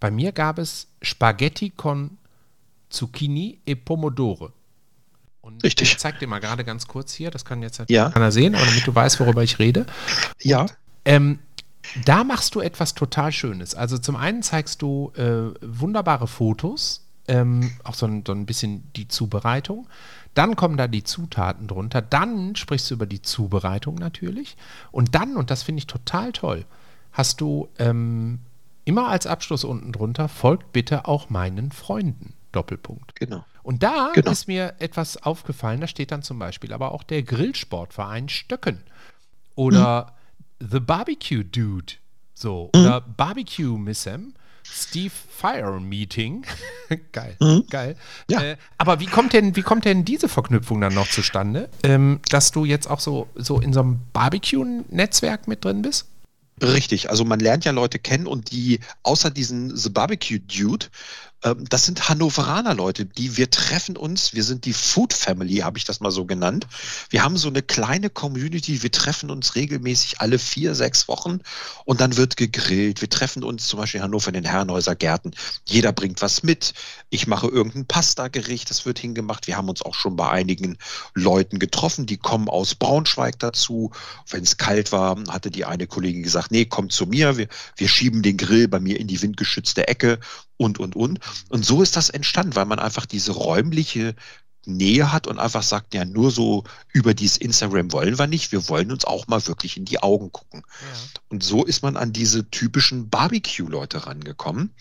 [0.00, 2.18] bei mir gab es Spaghetti con
[2.90, 4.52] Zucchini e Pomodore.
[5.40, 5.92] Und Richtig.
[5.92, 8.10] Ich zeig dir mal gerade ganz kurz hier, das kann jetzt Ja.
[8.10, 9.86] keiner sehen, aber damit du weißt, worüber ich rede.
[10.40, 10.66] Ja,
[11.04, 11.40] Ähm,
[12.04, 13.74] da machst du etwas total Schönes.
[13.74, 18.84] Also zum einen zeigst du äh, wunderbare Fotos, ähm, auch so ein, so ein bisschen
[18.94, 19.88] die Zubereitung.
[20.34, 22.00] Dann kommen da die Zutaten drunter.
[22.02, 24.56] Dann sprichst du über die Zubereitung natürlich.
[24.90, 26.64] Und dann, und das finde ich total toll,
[27.12, 28.38] hast du ähm,
[28.84, 32.34] immer als Abschluss unten drunter, folgt bitte auch meinen Freunden.
[32.52, 33.16] Doppelpunkt.
[33.16, 33.44] genau.
[33.62, 34.30] Und da Genau.
[34.30, 38.80] ist mir etwas aufgefallen, da steht dann zum Beispiel aber auch der Grillsportverein Stöcken
[39.54, 40.14] oder
[40.58, 41.94] The Barbecue Dude,
[42.34, 44.34] so, oder Barbecue Missem,
[44.72, 46.44] Steve Fire Meeting.
[47.12, 47.36] geil,
[47.68, 47.96] geil.
[48.30, 48.40] Ja.
[48.40, 52.52] Äh, aber wie kommt denn, wie kommt denn diese Verknüpfung dann noch zustande, ähm, dass
[52.52, 56.06] du jetzt auch so, so in so einem Barbecue-Netzwerk mit drin bist?
[56.62, 60.86] Richtig, also man lernt ja Leute kennen und die, außer diesen The Barbecue Dude,
[61.42, 65.84] das sind Hannoveraner Leute, die wir treffen uns, wir sind die Food Family, habe ich
[65.84, 66.68] das mal so genannt.
[67.10, 71.40] Wir haben so eine kleine Community, wir treffen uns regelmäßig alle vier, sechs Wochen
[71.84, 73.00] und dann wird gegrillt.
[73.00, 75.32] Wir treffen uns zum Beispiel in Hannover in den Herrenhäuser Gärten.
[75.64, 76.74] Jeder bringt was mit.
[77.10, 79.48] Ich mache irgendein Pasta-Gericht, das wird hingemacht.
[79.48, 80.78] Wir haben uns auch schon bei einigen
[81.14, 83.90] Leuten getroffen, die kommen aus Braunschweig dazu.
[84.30, 87.88] Wenn es kalt war, hatte die eine Kollegin gesagt, nee, komm zu mir, wir, wir
[87.88, 90.20] schieben den Grill bei mir in die windgeschützte Ecke
[90.56, 91.18] und, und, und.
[91.48, 94.14] Und so ist das entstanden, weil man einfach diese räumliche
[94.64, 98.68] Nähe hat und einfach sagt, ja, nur so über dieses Instagram wollen wir nicht, wir
[98.68, 100.62] wollen uns auch mal wirklich in die Augen gucken.
[101.30, 104.72] Und so ist man an diese typischen Barbecue-Leute rangekommen,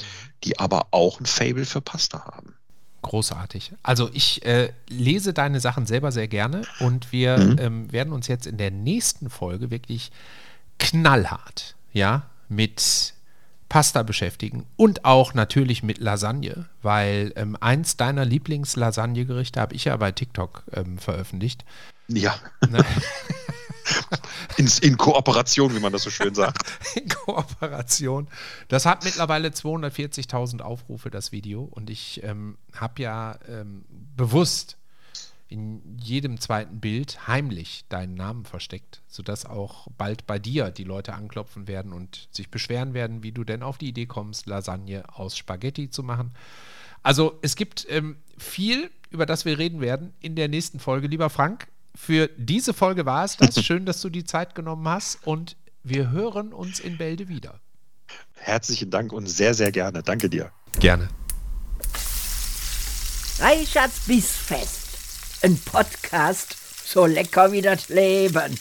[0.43, 2.53] die aber auch ein Fable für Pasta haben.
[3.01, 3.73] Großartig.
[3.81, 7.55] Also ich äh, lese deine Sachen selber sehr gerne und wir Mhm.
[7.57, 10.11] ähm, werden uns jetzt in der nächsten Folge wirklich
[10.77, 13.15] knallhart, ja, mit
[13.71, 19.95] Pasta beschäftigen und auch natürlich mit Lasagne, weil ähm, eins deiner Lieblings-Lasagne-Gerichte habe ich ja
[19.95, 21.63] bei TikTok ähm, veröffentlicht.
[22.09, 22.35] Ja,
[22.69, 22.83] Ne?
[24.57, 26.69] in, in Kooperation, wie man das so schön sagt.
[26.95, 28.27] in Kooperation.
[28.67, 31.63] Das hat mittlerweile 240.000 Aufrufe, das Video.
[31.63, 34.79] Und ich ähm, habe ja ähm, bewusst
[35.51, 41.13] in jedem zweiten Bild heimlich deinen Namen versteckt, sodass auch bald bei dir die Leute
[41.13, 45.37] anklopfen werden und sich beschweren werden, wie du denn auf die Idee kommst, Lasagne aus
[45.37, 46.31] Spaghetti zu machen.
[47.03, 51.07] Also es gibt ähm, viel, über das wir reden werden in der nächsten Folge.
[51.07, 53.61] Lieber Frank, für diese Folge war es das.
[53.65, 57.59] Schön, dass du die Zeit genommen hast und wir hören uns in Bälde wieder.
[58.35, 60.01] Herzlichen Dank und sehr, sehr gerne.
[60.01, 60.51] Danke dir.
[60.79, 61.09] Gerne.
[63.39, 64.80] Reichards Bissfest.
[65.43, 68.59] Ein Podcast so lecker wie das Leben.